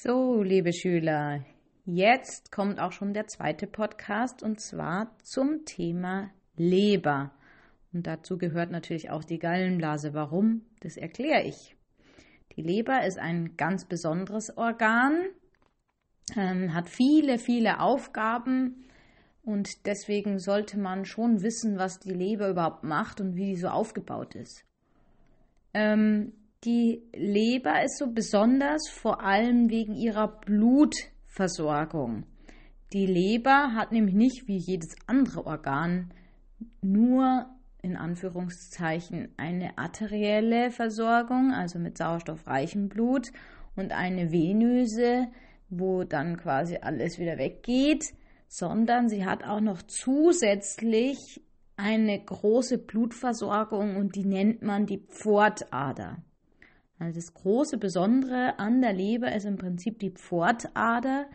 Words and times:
So, 0.00 0.44
liebe 0.44 0.72
Schüler, 0.72 1.44
jetzt 1.84 2.52
kommt 2.52 2.78
auch 2.78 2.92
schon 2.92 3.14
der 3.14 3.26
zweite 3.26 3.66
Podcast 3.66 4.44
und 4.44 4.60
zwar 4.60 5.18
zum 5.24 5.64
Thema 5.64 6.30
Leber. 6.56 7.32
Und 7.92 8.06
dazu 8.06 8.38
gehört 8.38 8.70
natürlich 8.70 9.10
auch 9.10 9.24
die 9.24 9.40
Gallenblase. 9.40 10.14
Warum? 10.14 10.62
Das 10.78 10.96
erkläre 10.96 11.42
ich. 11.42 11.74
Die 12.54 12.62
Leber 12.62 13.04
ist 13.04 13.18
ein 13.18 13.56
ganz 13.56 13.86
besonderes 13.86 14.56
Organ, 14.56 15.16
ähm, 16.36 16.72
hat 16.74 16.88
viele, 16.88 17.36
viele 17.36 17.80
Aufgaben 17.80 18.84
und 19.42 19.84
deswegen 19.84 20.38
sollte 20.38 20.78
man 20.78 21.06
schon 21.06 21.42
wissen, 21.42 21.76
was 21.76 21.98
die 21.98 22.14
Leber 22.14 22.50
überhaupt 22.50 22.84
macht 22.84 23.20
und 23.20 23.34
wie 23.34 23.46
die 23.46 23.56
so 23.56 23.66
aufgebaut 23.66 24.36
ist. 24.36 24.64
Ähm, 25.74 26.34
die 26.64 27.02
Leber 27.14 27.84
ist 27.84 27.98
so 27.98 28.08
besonders 28.08 28.88
vor 28.88 29.22
allem 29.22 29.70
wegen 29.70 29.94
ihrer 29.94 30.28
Blutversorgung. 30.40 32.24
Die 32.92 33.06
Leber 33.06 33.74
hat 33.74 33.92
nämlich 33.92 34.14
nicht 34.14 34.48
wie 34.48 34.56
jedes 34.56 34.96
andere 35.06 35.46
Organ 35.46 36.12
nur 36.82 37.46
in 37.80 37.96
Anführungszeichen 37.96 39.28
eine 39.36 39.78
arterielle 39.78 40.70
Versorgung, 40.70 41.52
also 41.52 41.78
mit 41.78 41.96
sauerstoffreichem 41.96 42.88
Blut 42.88 43.30
und 43.76 43.92
eine 43.92 44.32
venöse, 44.32 45.28
wo 45.68 46.02
dann 46.02 46.36
quasi 46.38 46.78
alles 46.80 47.18
wieder 47.18 47.38
weggeht, 47.38 48.04
sondern 48.48 49.08
sie 49.08 49.24
hat 49.24 49.44
auch 49.44 49.60
noch 49.60 49.82
zusätzlich 49.82 51.40
eine 51.76 52.18
große 52.18 52.78
Blutversorgung 52.78 53.96
und 53.96 54.16
die 54.16 54.24
nennt 54.24 54.62
man 54.62 54.86
die 54.86 54.98
Pfortader. 54.98 56.16
Also 56.98 57.20
das 57.20 57.34
große 57.34 57.78
Besondere 57.78 58.58
an 58.58 58.80
der 58.80 58.92
Leber 58.92 59.34
ist 59.34 59.44
im 59.44 59.56
Prinzip 59.56 59.98
die 59.98 60.10
Pfortader. 60.10 61.26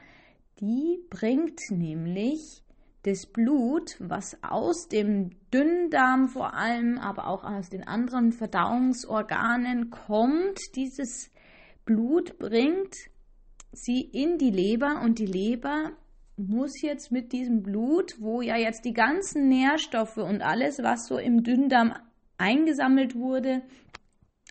Die 0.60 1.00
bringt 1.10 1.60
nämlich 1.70 2.64
das 3.04 3.26
Blut, 3.26 3.96
was 4.00 4.38
aus 4.44 4.88
dem 4.88 5.32
Dünndarm 5.54 6.30
vor 6.30 6.54
allem, 6.54 6.98
aber 6.98 7.28
auch 7.28 7.44
aus 7.44 7.70
den 7.70 7.86
anderen 7.86 8.32
Verdauungsorganen 8.32 9.90
kommt, 9.90 10.60
dieses 10.76 11.30
Blut 11.86 12.38
bringt 12.40 12.96
sie 13.74 14.02
in 14.02 14.38
die 14.38 14.52
Leber 14.52 15.02
und 15.04 15.20
die 15.20 15.26
Leber 15.26 15.92
muss 16.38 16.82
jetzt 16.82 17.12
mit 17.12 17.34
diesem 17.34 17.62
Blut, 17.62 18.16
wo 18.20 18.42
ja 18.42 18.56
jetzt 18.56 18.86
die 18.86 18.94
ganzen 18.94 19.50
Nährstoffe 19.50 20.18
und 20.18 20.42
alles, 20.42 20.82
was 20.82 21.08
so 21.08 21.18
im 21.18 21.44
Dünndarm 21.44 21.94
eingesammelt 22.38 23.16
wurde, 23.16 23.62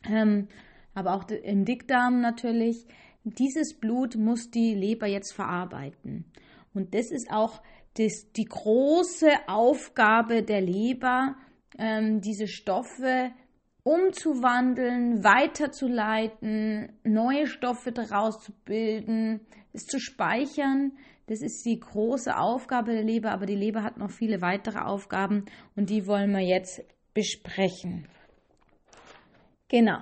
ähm, 0.08 0.48
aber 0.94 1.14
auch 1.14 1.28
im 1.28 1.64
Dickdarm 1.64 2.20
natürlich. 2.20 2.86
Dieses 3.24 3.78
Blut 3.78 4.16
muss 4.16 4.50
die 4.50 4.74
Leber 4.74 5.06
jetzt 5.06 5.32
verarbeiten. 5.32 6.24
Und 6.74 6.94
das 6.94 7.10
ist 7.10 7.30
auch 7.30 7.62
das, 7.96 8.32
die 8.34 8.46
große 8.46 9.30
Aufgabe 9.46 10.42
der 10.42 10.60
Leber, 10.60 11.36
ähm, 11.78 12.20
diese 12.20 12.48
Stoffe 12.48 13.30
umzuwandeln, 13.84 15.24
weiterzuleiten, 15.24 16.92
neue 17.04 17.46
Stoffe 17.46 17.92
daraus 17.92 18.38
zu 18.40 18.52
bilden, 18.64 19.40
es 19.72 19.86
zu 19.86 19.98
speichern. 19.98 20.92
Das 21.26 21.40
ist 21.40 21.64
die 21.64 21.78
große 21.78 22.36
Aufgabe 22.36 22.92
der 22.92 23.04
Leber, 23.04 23.32
aber 23.32 23.46
die 23.46 23.56
Leber 23.56 23.82
hat 23.82 23.96
noch 23.96 24.10
viele 24.10 24.40
weitere 24.40 24.78
Aufgaben 24.78 25.46
und 25.76 25.90
die 25.90 26.06
wollen 26.06 26.32
wir 26.32 26.40
jetzt 26.40 26.82
besprechen. 27.14 28.08
Genau. 29.68 29.98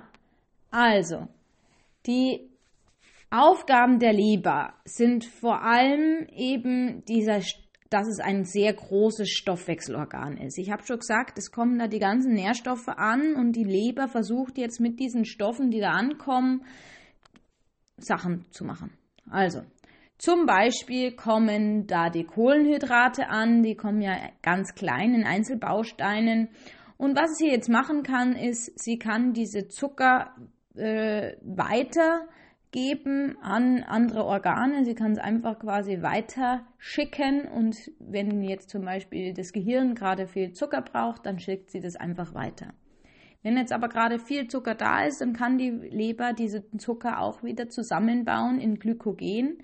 Also, 0.71 1.27
die 2.07 2.49
Aufgaben 3.29 3.99
der 3.99 4.13
Leber 4.13 4.73
sind 4.83 5.25
vor 5.25 5.63
allem 5.63 6.27
eben 6.35 7.05
dieser, 7.05 7.41
dass 7.89 8.07
es 8.07 8.19
ein 8.19 8.43
sehr 8.45 8.73
großes 8.73 9.29
Stoffwechselorgan 9.29 10.37
ist. 10.37 10.57
Ich 10.57 10.71
habe 10.71 10.83
schon 10.83 10.99
gesagt, 10.99 11.37
es 11.37 11.51
kommen 11.51 11.77
da 11.77 11.87
die 11.87 11.99
ganzen 11.99 12.33
Nährstoffe 12.33 12.89
an 12.89 13.35
und 13.35 13.53
die 13.53 13.63
Leber 13.63 14.07
versucht 14.07 14.57
jetzt 14.57 14.79
mit 14.79 14.99
diesen 14.99 15.25
Stoffen, 15.25 15.71
die 15.71 15.79
da 15.79 15.91
ankommen, 15.91 16.65
Sachen 17.97 18.45
zu 18.51 18.65
machen. 18.65 18.91
Also, 19.29 19.61
zum 20.17 20.45
Beispiel 20.45 21.13
kommen 21.13 21.87
da 21.87 22.09
die 22.09 22.25
Kohlenhydrate 22.25 23.27
an, 23.27 23.63
die 23.63 23.75
kommen 23.75 24.01
ja 24.01 24.17
ganz 24.41 24.75
klein 24.75 25.15
in 25.15 25.23
Einzelbausteinen. 25.23 26.49
Und 26.97 27.17
was 27.17 27.37
sie 27.37 27.49
jetzt 27.49 27.69
machen 27.69 28.03
kann, 28.03 28.35
ist, 28.35 28.77
sie 28.79 28.99
kann 28.99 29.33
diese 29.33 29.67
Zucker 29.67 30.35
äh, 30.75 31.35
weitergeben 31.41 33.37
an 33.41 33.83
andere 33.83 34.25
Organe. 34.25 34.85
Sie 34.85 34.95
kann 34.95 35.11
es 35.13 35.17
einfach 35.17 35.59
quasi 35.59 36.01
weiter 36.01 36.65
schicken 36.77 37.47
und 37.47 37.91
wenn 37.99 38.41
jetzt 38.43 38.69
zum 38.69 38.85
Beispiel 38.85 39.33
das 39.33 39.53
Gehirn 39.53 39.95
gerade 39.95 40.27
viel 40.27 40.53
Zucker 40.53 40.81
braucht, 40.81 41.25
dann 41.25 41.39
schickt 41.39 41.71
sie 41.71 41.79
das 41.79 41.95
einfach 41.95 42.33
weiter. 42.33 42.73
Wenn 43.43 43.57
jetzt 43.57 43.73
aber 43.73 43.89
gerade 43.89 44.19
viel 44.19 44.47
Zucker 44.47 44.75
da 44.75 45.03
ist, 45.03 45.21
dann 45.21 45.33
kann 45.33 45.57
die 45.57 45.71
Leber 45.71 46.33
diesen 46.33 46.77
Zucker 46.77 47.19
auch 47.19 47.43
wieder 47.43 47.69
zusammenbauen 47.69 48.59
in 48.59 48.77
Glykogen. 48.77 49.63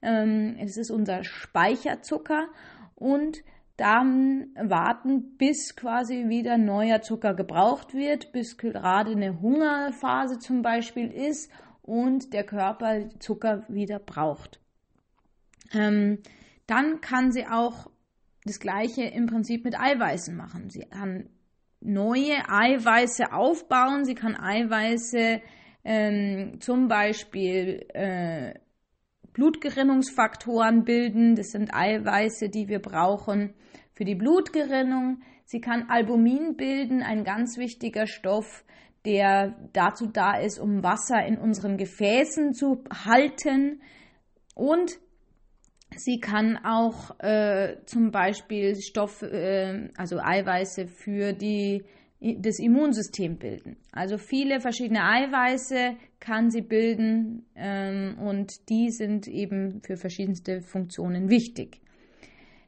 Ähm, 0.00 0.56
es 0.58 0.76
ist 0.76 0.90
unser 0.90 1.24
Speicherzucker 1.24 2.48
und 2.94 3.42
dann 3.78 4.48
warten, 4.60 5.36
bis 5.38 5.76
quasi 5.76 6.28
wieder 6.28 6.58
neuer 6.58 7.00
Zucker 7.00 7.32
gebraucht 7.32 7.94
wird, 7.94 8.32
bis 8.32 8.58
gerade 8.58 9.12
eine 9.12 9.40
Hungerphase 9.40 10.40
zum 10.40 10.62
Beispiel 10.62 11.10
ist 11.10 11.50
und 11.82 12.34
der 12.34 12.44
Körper 12.44 13.08
Zucker 13.20 13.64
wieder 13.68 14.00
braucht. 14.00 14.60
Ähm, 15.72 16.18
dann 16.66 17.00
kann 17.00 17.30
sie 17.30 17.46
auch 17.46 17.88
das 18.44 18.58
gleiche 18.58 19.04
im 19.04 19.26
Prinzip 19.26 19.64
mit 19.64 19.78
Eiweißen 19.78 20.36
machen. 20.36 20.70
Sie 20.70 20.80
kann 20.80 21.28
neue 21.80 22.48
Eiweiße 22.48 23.32
aufbauen, 23.32 24.04
sie 24.04 24.16
kann 24.16 24.34
Eiweiße 24.34 25.40
ähm, 25.84 26.60
zum 26.60 26.88
Beispiel 26.88 27.86
äh, 27.94 28.54
Blutgerinnungsfaktoren 29.38 30.82
bilden. 30.82 31.36
Das 31.36 31.52
sind 31.52 31.72
Eiweiße, 31.72 32.48
die 32.48 32.66
wir 32.66 32.80
brauchen 32.80 33.54
für 33.94 34.04
die 34.04 34.16
Blutgerinnung. 34.16 35.20
Sie 35.44 35.60
kann 35.60 35.88
Albumin 35.88 36.56
bilden, 36.56 37.02
ein 37.04 37.22
ganz 37.22 37.56
wichtiger 37.56 38.08
Stoff, 38.08 38.64
der 39.04 39.54
dazu 39.72 40.08
da 40.08 40.36
ist, 40.36 40.58
um 40.58 40.82
Wasser 40.82 41.24
in 41.24 41.38
unseren 41.38 41.76
Gefäßen 41.76 42.52
zu 42.52 42.82
halten. 43.06 43.80
Und 44.56 44.98
sie 45.94 46.18
kann 46.18 46.58
auch 46.64 47.20
äh, 47.20 47.76
zum 47.86 48.10
Beispiel 48.10 48.74
Stoff, 48.74 49.22
äh, 49.22 49.88
also 49.96 50.18
Eiweiße 50.18 50.88
für 50.88 51.32
die 51.32 51.84
das 52.20 52.58
Immunsystem 52.58 53.38
bilden. 53.38 53.76
Also 53.92 54.18
viele 54.18 54.60
verschiedene 54.60 55.04
Eiweiße 55.04 55.96
kann 56.18 56.50
sie 56.50 56.62
bilden 56.62 57.46
ähm, 57.54 58.18
und 58.18 58.68
die 58.68 58.90
sind 58.90 59.28
eben 59.28 59.80
für 59.82 59.96
verschiedenste 59.96 60.62
Funktionen 60.62 61.30
wichtig. 61.30 61.80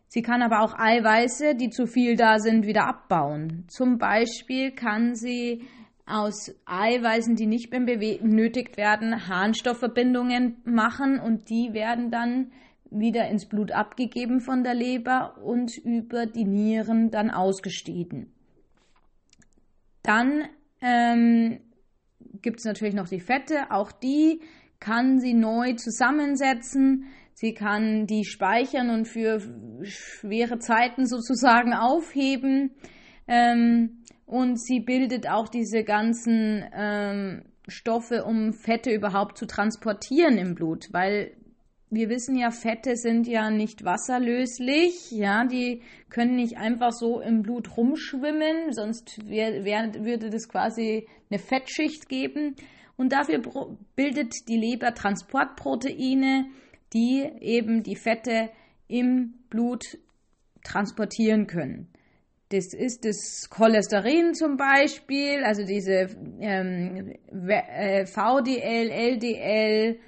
Sie 0.06 0.22
kann 0.22 0.42
aber 0.42 0.62
auch 0.62 0.74
Eiweiße, 0.76 1.54
die 1.54 1.70
zu 1.70 1.86
viel 1.86 2.16
da 2.16 2.38
sind, 2.38 2.66
wieder 2.66 2.86
abbauen. 2.86 3.64
Zum 3.68 3.98
Beispiel 3.98 4.72
kann 4.72 5.14
sie 5.14 5.62
aus 6.04 6.52
Eiweißen, 6.66 7.36
die 7.36 7.46
nicht 7.46 7.70
mehr 7.70 7.80
benötigt 7.80 8.76
werden, 8.76 9.28
Harnstoffverbindungen 9.28 10.56
machen 10.64 11.20
und 11.20 11.48
die 11.48 11.72
werden 11.72 12.10
dann 12.10 12.50
wieder 12.90 13.28
ins 13.28 13.46
Blut 13.46 13.70
abgegeben 13.70 14.40
von 14.40 14.64
der 14.64 14.74
Leber 14.74 15.38
und 15.44 15.76
über 15.78 16.26
die 16.26 16.44
Nieren 16.44 17.10
dann 17.12 17.30
ausgeschieden. 17.30 18.32
Dann 20.02 20.48
ähm, 20.80 21.60
gibt 22.42 22.60
es 22.60 22.64
natürlich 22.64 22.94
noch 22.94 23.08
die 23.08 23.20
Fette. 23.20 23.70
Auch 23.70 23.92
die 23.92 24.40
kann 24.78 25.20
sie 25.20 25.34
neu 25.34 25.74
zusammensetzen. 25.74 27.06
Sie 27.34 27.54
kann 27.54 28.06
die 28.06 28.24
speichern 28.24 28.90
und 28.90 29.06
für 29.06 29.40
schwere 29.82 30.58
Zeiten 30.58 31.06
sozusagen 31.06 31.72
aufheben. 31.72 32.72
Ähm, 33.28 34.02
und 34.26 34.60
sie 34.60 34.80
bildet 34.80 35.28
auch 35.28 35.48
diese 35.48 35.82
ganzen 35.82 36.64
ähm, 36.72 37.44
Stoffe, 37.66 38.24
um 38.24 38.52
Fette 38.52 38.92
überhaupt 38.92 39.38
zu 39.38 39.46
transportieren 39.46 40.38
im 40.38 40.54
Blut, 40.54 40.88
weil 40.92 41.36
wir 41.90 42.08
wissen 42.08 42.36
ja, 42.36 42.50
Fette 42.52 42.96
sind 42.96 43.26
ja 43.26 43.50
nicht 43.50 43.84
wasserlöslich, 43.84 45.10
ja, 45.10 45.44
die 45.44 45.82
können 46.08 46.36
nicht 46.36 46.56
einfach 46.56 46.92
so 46.92 47.20
im 47.20 47.42
Blut 47.42 47.76
rumschwimmen, 47.76 48.72
sonst 48.72 49.28
wär, 49.28 49.64
wär, 49.64 49.92
würde 50.04 50.30
das 50.30 50.48
quasi 50.48 51.08
eine 51.28 51.40
Fettschicht 51.40 52.08
geben. 52.08 52.54
Und 52.96 53.12
dafür 53.12 53.40
bildet 53.96 54.34
die 54.48 54.56
Leber 54.56 54.94
Transportproteine, 54.94 56.46
die 56.92 57.28
eben 57.40 57.82
die 57.82 57.96
Fette 57.96 58.50
im 58.86 59.34
Blut 59.48 59.98
transportieren 60.62 61.46
können. 61.46 61.88
Das 62.50 62.74
ist 62.74 63.04
das 63.04 63.48
Cholesterin 63.48 64.34
zum 64.34 64.56
Beispiel, 64.56 65.44
also 65.44 65.64
diese 65.64 66.08
ähm, 66.40 67.14
VDL, 67.32 68.90
LDL, 68.90 70.00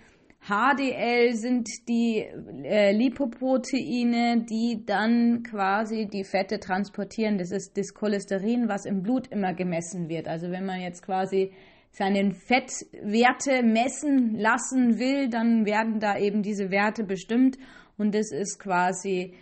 HDL 0.45 1.35
sind 1.35 1.69
die 1.89 2.19
äh, 2.19 2.91
Lipoproteine, 2.93 4.45
die 4.45 4.85
dann 4.85 5.45
quasi 5.45 6.07
die 6.07 6.25
Fette 6.25 6.59
transportieren. 6.59 7.39
Das 7.39 7.53
ist 7.53 7.79
das 7.79 7.95
Cholesterin, 7.95 8.69
was 8.69 8.85
im 8.85 9.03
Blut 9.03 9.29
immer 9.29 9.55
gemessen 9.55 10.09
wird. 10.09 10.27
Also 10.27 10.51
wenn 10.51 10.67
man 10.67 10.81
jetzt 10.81 11.05
quasi 11.05 11.53
seine 11.93 12.33
Fettwerte 12.35 13.63
messen 13.63 14.35
lassen 14.37 14.99
will, 14.99 15.29
dann 15.29 15.65
werden 15.65 16.01
da 16.01 16.19
eben 16.19 16.43
diese 16.43 16.71
Werte 16.71 17.05
bestimmt 17.05 17.57
und 17.97 18.15
das 18.15 18.33
ist 18.33 18.59
quasi 18.59 19.35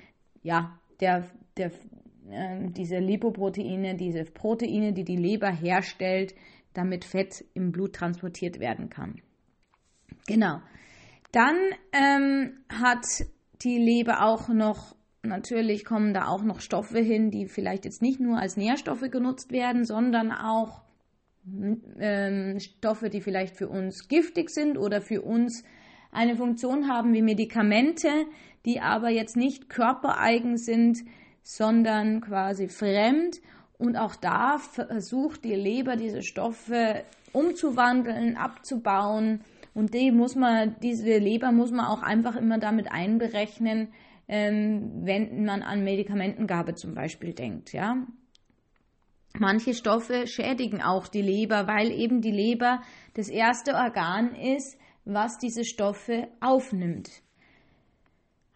ja 0.43 0.79
der, 1.01 1.31
der 1.57 1.71
äh, 2.31 2.69
diese 2.73 2.99
Lipoproteine, 2.99 3.97
diese 3.97 4.25
Proteine, 4.25 4.93
die 4.93 5.05
die 5.05 5.17
Leber 5.17 5.51
herstellt, 5.51 6.35
damit 6.75 7.07
Fett 7.07 7.45
im 7.55 7.73
Blut 7.73 7.95
transportiert 7.95 8.61
werden 8.61 8.91
kann. 8.91 9.23
Genau. 10.27 10.61
Dann 11.33 11.57
ähm, 11.93 12.59
hat 12.69 13.07
die 13.63 13.79
Leber 13.79 14.23
auch 14.25 14.49
noch, 14.49 14.97
natürlich 15.23 15.85
kommen 15.85 16.15
da 16.15 16.29
auch 16.29 16.43
noch 16.43 16.61
Stoffe 16.61 16.99
hin, 16.99 17.31
die 17.31 17.47
vielleicht 17.47 17.85
jetzt 17.85 18.03
nicht 18.03 18.21
nur 18.21 18.39
als 18.39 18.57
Nährstoffe 18.57 19.11
genutzt 19.11 19.53
werden, 19.53 19.85
sondern 19.85 20.33
auch 20.33 20.83
ähm, 21.99 22.59
Stoffe, 22.59 23.11
die 23.11 23.21
vielleicht 23.21 23.57
für 23.57 23.69
uns 23.69 24.09
giftig 24.09 24.51
sind 24.51 24.79
oder 24.79 25.01
für 25.01 25.23
uns 25.23 25.65
eine 26.13 26.37
Funktion 26.37 26.89
haben 26.89 27.13
wie 27.13 27.23
Medikamente, 27.23 28.09
die 28.65 28.81
aber 28.81 29.11
jetzt 29.11 29.37
nicht 29.37 29.69
körpereigen 29.69 30.57
sind, 30.57 30.99
sondern 31.43 32.21
quasi 32.21 32.69
fremd. 32.69 33.41
Und 33.79 33.97
auch 33.97 34.17
da 34.17 34.59
versucht 34.59 35.45
die 35.45 35.55
Leber 35.55 35.97
diese 35.97 36.23
Stoffe 36.23 37.05
umzuwandeln, 37.33 38.37
abzubauen. 38.37 39.41
Und 39.75 39.95
die 39.95 40.11
muss 40.11 40.35
man, 40.35 40.77
diese 40.83 41.19
Leber 41.19 41.53
muss 41.53 41.71
man 41.71 41.87
auch 41.87 42.03
einfach 42.03 42.37
immer 42.37 42.59
damit 42.59 42.91
einberechnen, 42.91 43.89
ähm, 44.29 45.03
wenn 45.05 45.45
man 45.45 45.63
an 45.63 45.85
Medikamentengabe 45.85 46.75
zum 46.75 46.95
Beispiel 46.95 47.33
denkt. 47.33 47.73
Ja? 47.73 48.07
Manche 49.39 49.75
Stoffe 49.75 50.27
schädigen 50.27 50.83
auch 50.83 51.07
die 51.09 51.23
Leber, 51.23 51.67
weil 51.67 51.93
eben 51.93 52.21
die 52.21 52.33
Leber 52.33 52.83
das 53.15 53.29
erste 53.29 53.75
Organ 53.75 54.35
ist, 54.35 54.77
was 55.05 55.39
diese 55.39 55.65
Stoffe 55.65 56.29
aufnimmt. 56.41 57.23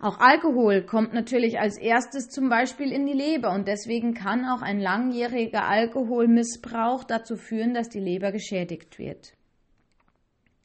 Auch 0.01 0.19
Alkohol 0.19 0.85
kommt 0.85 1.15
natürlich 1.15 1.59
als 1.59 1.79
erstes 1.79 2.29
zum 2.29 2.49
Beispiel 2.49 2.93
in 2.93 3.07
die 3.07 3.15
Leber 3.15 3.53
und 3.53 3.69
deswegen 3.69 4.13
kann 4.13 4.45
auch 4.45 4.61
ein 4.61 4.79
langjähriger 4.79 5.65
Alkoholmissbrauch 5.67 7.05
dazu 7.05 7.37
führen, 7.37 7.73
dass 7.73 7.89
die 7.89 8.01
Leber 8.01 8.31
geschädigt 8.31 8.99
wird. 8.99 9.35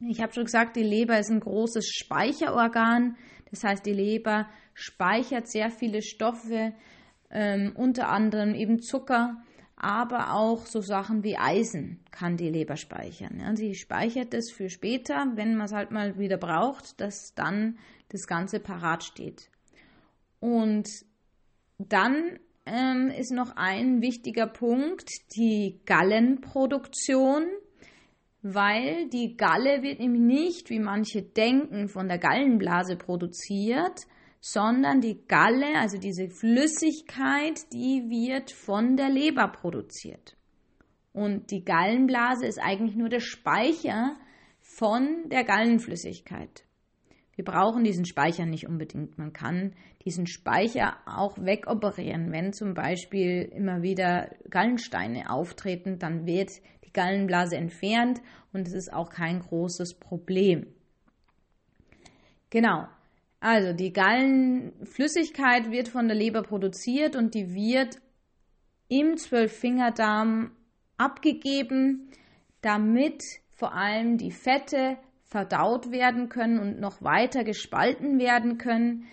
Ich 0.01 0.21
habe 0.21 0.33
schon 0.33 0.45
gesagt, 0.45 0.77
die 0.77 0.83
Leber 0.83 1.19
ist 1.19 1.29
ein 1.29 1.41
großes 1.41 1.89
Speicherorgan. 1.89 3.17
Das 3.51 3.63
heißt, 3.65 3.85
die 3.85 3.93
Leber 3.93 4.49
speichert 4.73 5.49
sehr 5.49 5.69
viele 5.69 6.01
Stoffe, 6.01 6.73
ähm, 7.29 7.73
unter 7.75 8.07
anderem 8.07 8.55
eben 8.55 8.81
Zucker, 8.81 9.43
aber 9.75 10.33
auch 10.33 10.65
so 10.65 10.81
Sachen 10.81 11.23
wie 11.23 11.37
Eisen 11.37 11.99
kann 12.11 12.37
die 12.37 12.49
Leber 12.49 12.77
speichern. 12.77 13.39
Ja, 13.39 13.55
sie 13.55 13.75
speichert 13.75 14.33
es 14.33 14.51
für 14.51 14.69
später, 14.69 15.33
wenn 15.35 15.55
man 15.55 15.65
es 15.65 15.73
halt 15.73 15.91
mal 15.91 16.17
wieder 16.17 16.37
braucht, 16.37 16.99
dass 17.01 17.33
dann 17.35 17.77
das 18.07 18.25
Ganze 18.25 18.59
parat 18.59 19.03
steht. 19.03 19.49
Und 20.39 20.87
dann 21.77 22.39
ähm, 22.65 23.09
ist 23.09 23.31
noch 23.31 23.55
ein 23.57 24.01
wichtiger 24.01 24.47
Punkt 24.47 25.09
die 25.35 25.81
Gallenproduktion, 25.85 27.43
weil 28.41 29.09
die 29.09 29.35
Galle 29.35 29.81
wird 29.81 29.99
nämlich 29.99 30.21
nicht, 30.21 30.69
wie 30.69 30.79
manche 30.79 31.21
denken, 31.21 31.89
von 31.89 32.07
der 32.07 32.17
Gallenblase 32.17 32.95
produziert, 32.95 34.05
sondern 34.39 35.01
die 35.01 35.25
Galle, 35.27 35.77
also 35.77 35.97
diese 35.97 36.29
Flüssigkeit, 36.29 37.59
die 37.73 38.09
wird 38.09 38.51
von 38.51 38.95
der 38.95 39.09
Leber 39.09 39.49
produziert. 39.49 40.37
Und 41.11 41.51
die 41.51 41.65
Gallenblase 41.65 42.45
ist 42.45 42.59
eigentlich 42.59 42.95
nur 42.95 43.09
der 43.09 43.19
Speicher 43.19 44.15
von 44.61 45.27
der 45.29 45.43
Gallenflüssigkeit. 45.43 46.63
Wir 47.35 47.45
brauchen 47.45 47.85
diesen 47.85 48.05
Speicher 48.05 48.45
nicht 48.45 48.67
unbedingt. 48.67 49.17
Man 49.17 49.31
kann 49.31 49.73
diesen 50.03 50.27
Speicher 50.27 50.97
auch 51.05 51.37
wegoperieren. 51.37 52.33
Wenn 52.33 52.51
zum 52.51 52.73
Beispiel 52.73 53.49
immer 53.55 53.81
wieder 53.81 54.29
Gallensteine 54.49 55.29
auftreten, 55.29 55.99
dann 55.99 56.25
wird 56.25 56.51
Gallenblase 56.99 57.55
entfernt 57.55 58.21
und 58.51 58.67
es 58.67 58.73
ist 58.73 58.91
auch 58.91 59.09
kein 59.09 59.39
großes 59.39 59.93
Problem. 59.93 60.67
Genau. 62.49 62.89
Also 63.39 63.71
die 63.71 63.93
Gallenflüssigkeit 63.93 65.71
wird 65.71 65.87
von 65.87 66.09
der 66.09 66.17
Leber 66.17 66.43
produziert 66.43 67.15
und 67.15 67.35
die 67.35 67.53
wird 67.53 68.01
im 68.89 69.15
Zwölffingerdarm 69.15 70.51
abgegeben, 70.97 72.11
damit 72.61 73.23
vor 73.51 73.73
allem 73.73 74.17
die 74.17 74.31
Fette 74.31 74.97
verdaut 75.23 75.89
werden 75.91 76.27
können 76.27 76.59
und 76.59 76.81
noch 76.81 77.01
weiter 77.01 77.45
gespalten 77.45 78.19
werden 78.19 78.57
können. 78.57 79.05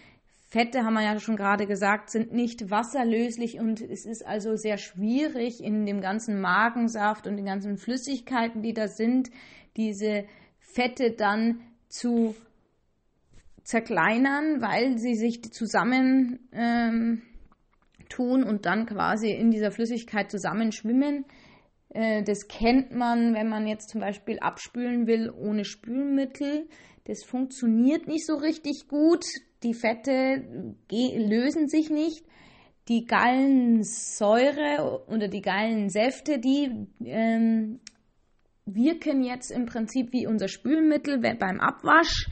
Fette, 0.48 0.84
haben 0.84 0.94
wir 0.94 1.02
ja 1.02 1.18
schon 1.18 1.36
gerade 1.36 1.66
gesagt, 1.66 2.10
sind 2.10 2.32
nicht 2.32 2.70
wasserlöslich 2.70 3.58
und 3.58 3.80
es 3.80 4.06
ist 4.06 4.24
also 4.24 4.54
sehr 4.54 4.78
schwierig 4.78 5.62
in 5.62 5.86
dem 5.86 6.00
ganzen 6.00 6.40
Magensaft 6.40 7.26
und 7.26 7.36
den 7.36 7.46
ganzen 7.46 7.76
Flüssigkeiten, 7.76 8.62
die 8.62 8.72
da 8.72 8.86
sind, 8.86 9.30
diese 9.76 10.24
Fette 10.60 11.12
dann 11.12 11.60
zu 11.88 12.36
zerkleinern, 13.64 14.62
weil 14.62 14.98
sie 14.98 15.16
sich 15.16 15.42
zusammen 15.52 16.48
ähm, 16.52 17.22
tun 18.08 18.44
und 18.44 18.66
dann 18.66 18.86
quasi 18.86 19.30
in 19.30 19.50
dieser 19.50 19.72
Flüssigkeit 19.72 20.30
zusammenschwimmen. 20.30 21.24
Äh, 21.88 22.22
das 22.22 22.46
kennt 22.46 22.92
man, 22.92 23.34
wenn 23.34 23.48
man 23.48 23.66
jetzt 23.66 23.90
zum 23.90 24.00
Beispiel 24.00 24.38
abspülen 24.38 25.08
will 25.08 25.28
ohne 25.30 25.64
Spülmittel. 25.64 26.68
Das 27.04 27.24
funktioniert 27.24 28.06
nicht 28.06 28.26
so 28.26 28.36
richtig 28.36 28.86
gut. 28.86 29.24
Die 29.66 29.74
Fette 29.74 30.74
lösen 30.90 31.68
sich 31.68 31.90
nicht. 31.90 32.24
Die 32.88 33.04
Gallensäure 33.04 35.04
oder 35.08 35.28
die 35.28 35.42
Gallensäfte, 35.42 36.38
die 36.38 36.86
ähm, 37.04 37.80
wirken 38.64 39.24
jetzt 39.24 39.50
im 39.50 39.66
Prinzip 39.66 40.12
wie 40.12 40.26
unser 40.26 40.46
Spülmittel 40.46 41.18
beim 41.18 41.60
Abwasch 41.60 42.28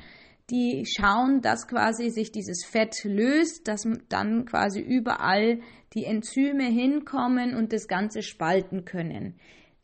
die 0.50 0.84
schauen, 0.84 1.40
dass 1.40 1.67
quasi 1.67 2.10
sich 2.10 2.31
dieses 2.31 2.64
Fett 2.64 3.05
löst, 3.05 3.67
dass 3.67 3.88
dann 4.08 4.44
quasi 4.44 4.81
überall 4.81 5.60
die 5.94 6.05
Enzyme 6.05 6.64
hinkommen 6.64 7.55
und 7.55 7.72
das 7.72 7.88
Ganze 7.88 8.22
spalten 8.22 8.84
können. 8.84 9.38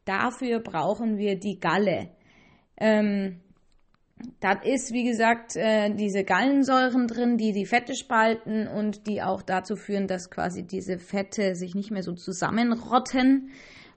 Dafür 0.04 0.60
brauchen 0.60 1.16
wir 1.16 1.38
die 1.38 1.58
Galle. 1.60 2.10
Ähm, 2.76 3.40
da 4.40 4.52
ist, 4.52 4.92
wie 4.92 5.04
gesagt, 5.04 5.56
äh, 5.56 5.94
diese 5.94 6.24
Gallensäuren 6.24 7.06
drin, 7.06 7.36
die 7.36 7.52
die 7.52 7.66
Fette 7.66 7.94
spalten 7.94 8.66
und 8.66 9.06
die 9.06 9.22
auch 9.22 9.42
dazu 9.42 9.76
führen, 9.76 10.06
dass 10.06 10.30
quasi 10.30 10.62
diese 10.62 10.98
Fette 10.98 11.54
sich 11.54 11.74
nicht 11.74 11.90
mehr 11.90 12.02
so 12.02 12.14
zusammenrotten. 12.14 13.50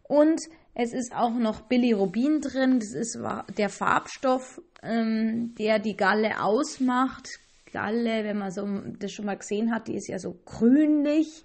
Und 0.03 0.41
es 0.75 0.93
ist 0.93 1.15
auch 1.15 1.33
noch 1.33 1.61
Bilirubin 1.61 2.41
drin, 2.41 2.79
das 2.79 2.93
ist 2.93 3.19
der 3.57 3.69
Farbstoff, 3.69 4.61
ähm, 4.81 5.53
der 5.57 5.79
die 5.79 5.95
Galle 5.95 6.41
ausmacht. 6.43 7.29
Galle, 7.71 8.23
wenn 8.23 8.37
man 8.37 8.51
so 8.51 8.67
das 8.99 9.11
schon 9.11 9.25
mal 9.25 9.37
gesehen 9.37 9.73
hat, 9.73 9.87
die 9.87 9.95
ist 9.95 10.07
ja 10.07 10.19
so 10.19 10.35
grünlich, 10.45 11.43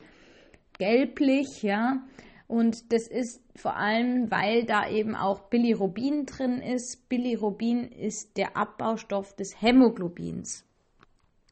gelblich, 0.78 1.62
ja. 1.62 2.02
Und 2.48 2.92
das 2.92 3.06
ist 3.06 3.42
vor 3.54 3.76
allem, 3.76 4.30
weil 4.30 4.64
da 4.64 4.88
eben 4.88 5.14
auch 5.14 5.50
Bilirubin 5.50 6.24
drin 6.24 6.62
ist. 6.62 7.08
Bilirubin 7.10 7.84
ist 7.84 8.38
der 8.38 8.56
Abbaustoff 8.56 9.36
des 9.36 9.60
Hämoglobins. 9.60 10.64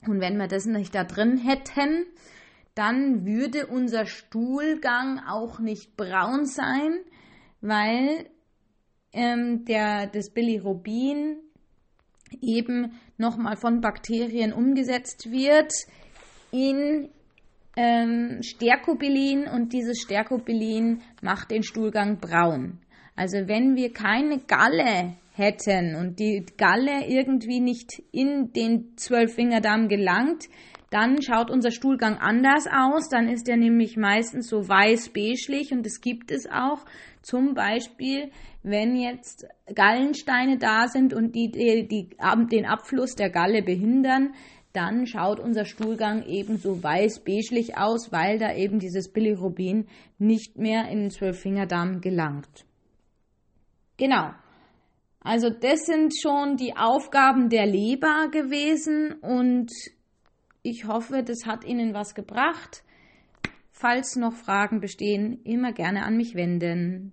Und 0.06 0.20
wenn 0.20 0.38
wir 0.38 0.48
das 0.48 0.64
nicht 0.64 0.94
da 0.94 1.04
drin 1.04 1.36
hätten, 1.36 2.06
dann 2.74 3.26
würde 3.26 3.66
unser 3.66 4.06
Stuhlgang 4.06 5.20
auch 5.20 5.58
nicht 5.58 5.96
braun 5.98 6.46
sein, 6.46 7.00
weil 7.60 8.26
ähm, 9.12 9.66
der, 9.66 10.06
das 10.06 10.30
Bilirubin 10.30 11.36
eben 12.40 12.98
nochmal 13.18 13.56
von 13.56 13.82
Bakterien 13.82 14.52
umgesetzt 14.52 15.30
wird 15.30 15.72
in 16.52 17.10
ähm, 17.76 18.42
Stercobilin 18.42 19.45
und 19.47 19.73
dieses 19.73 20.00
Stercobilin 20.00 21.02
macht 21.23 21.50
den 21.50 21.62
Stuhlgang 21.62 22.18
braun. 22.18 22.78
Also 23.14 23.47
wenn 23.47 23.76
wir 23.76 23.92
keine 23.92 24.40
Galle 24.40 25.16
hätten 25.33 25.95
und 25.95 26.18
die 26.18 26.45
Galle 26.56 27.06
irgendwie 27.06 27.61
nicht 27.61 28.02
in 28.12 28.52
den 28.52 28.97
Zwölffingerdarm 28.97 29.88
gelangt, 29.88 30.49
dann 30.90 31.21
schaut 31.21 31.50
unser 31.50 31.73
Stuhlgang 31.73 32.16
anders 32.18 32.66
aus. 32.66 33.09
Dann 33.09 33.28
ist 33.28 33.49
er 33.49 33.56
nämlich 33.56 33.97
meistens 33.97 34.49
so 34.49 34.68
weiß-beiglich 34.68 35.73
und 35.73 35.85
das 35.85 36.00
gibt 36.00 36.30
es 36.30 36.49
auch. 36.50 36.85
Zum 37.23 37.54
Beispiel, 37.54 38.30
wenn 38.62 38.97
jetzt 38.97 39.47
Gallensteine 39.75 40.59
da 40.59 40.87
sind 40.88 41.12
und 41.12 41.35
die, 41.35 41.50
die, 41.50 41.88
die 41.88 42.11
den 42.50 42.66
Abfluss 42.66 43.14
der 43.14 43.30
Galle 43.30 43.62
behindern, 43.62 44.33
dann 44.76 45.06
schaut 45.06 45.40
unser 45.40 45.64
Stuhlgang 45.64 46.23
eben 46.26 46.59
so 46.59 46.83
weiß-beiglich 46.83 47.78
aus, 47.78 48.12
weil 48.12 48.38
da 48.38 48.54
eben 48.54 48.78
dieses 48.78 49.11
Bilirubin 49.11 49.87
nicht 50.18 50.59
mehr 50.59 50.88
in 50.88 51.00
den 51.00 51.11
Zwölffingerdarm 51.11 52.00
gelangt. 52.02 52.66
Genau. 53.97 54.33
Also 55.21 55.50
das 55.50 55.87
sind 55.87 56.12
schon 56.21 56.56
die 56.56 56.76
Aufgaben 56.76 57.49
der 57.49 57.66
Leber 57.66 58.28
gewesen 58.30 59.14
und 59.23 59.73
ich 60.62 60.87
hoffe, 60.87 61.23
das 61.23 61.47
hat 61.47 61.64
Ihnen 61.64 61.95
was 61.95 62.14
gebracht. 62.14 62.85
Falls 63.73 64.16
noch 64.16 64.35
Fragen 64.35 64.80
bestehen, 64.80 65.40
immer 65.45 65.73
gerne 65.73 66.04
an 66.04 66.16
mich 66.16 66.35
wenden. 66.35 67.12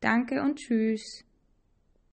Danke 0.00 0.42
und 0.42 0.56
tschüss. 0.56 1.25